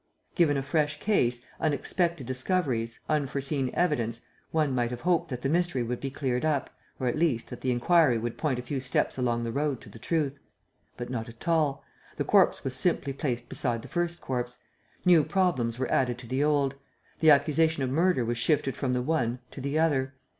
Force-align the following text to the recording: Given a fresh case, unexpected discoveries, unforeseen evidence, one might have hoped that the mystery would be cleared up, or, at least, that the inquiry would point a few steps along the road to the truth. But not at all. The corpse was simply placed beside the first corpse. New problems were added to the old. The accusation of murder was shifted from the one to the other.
Given 0.33 0.57
a 0.57 0.63
fresh 0.63 0.99
case, 0.99 1.41
unexpected 1.59 2.25
discoveries, 2.25 2.99
unforeseen 3.07 3.69
evidence, 3.75 4.21
one 4.49 4.73
might 4.73 4.89
have 4.89 5.01
hoped 5.01 5.29
that 5.29 5.43
the 5.43 5.47
mystery 5.47 5.83
would 5.83 5.99
be 5.99 6.09
cleared 6.09 6.43
up, 6.43 6.71
or, 6.99 7.05
at 7.05 7.19
least, 7.19 7.51
that 7.51 7.61
the 7.61 7.69
inquiry 7.69 8.17
would 8.17 8.35
point 8.35 8.57
a 8.57 8.63
few 8.63 8.79
steps 8.79 9.19
along 9.19 9.43
the 9.43 9.51
road 9.51 9.79
to 9.81 9.89
the 9.89 9.99
truth. 9.99 10.39
But 10.97 11.11
not 11.11 11.29
at 11.29 11.47
all. 11.47 11.83
The 12.17 12.23
corpse 12.23 12.63
was 12.63 12.75
simply 12.75 13.13
placed 13.13 13.47
beside 13.47 13.83
the 13.83 13.87
first 13.87 14.21
corpse. 14.21 14.57
New 15.05 15.23
problems 15.23 15.77
were 15.77 15.91
added 15.91 16.17
to 16.17 16.27
the 16.27 16.43
old. 16.43 16.73
The 17.19 17.29
accusation 17.29 17.83
of 17.83 17.91
murder 17.91 18.25
was 18.25 18.39
shifted 18.39 18.75
from 18.75 18.93
the 18.93 19.03
one 19.03 19.37
to 19.51 19.61
the 19.61 19.77
other. 19.77 20.15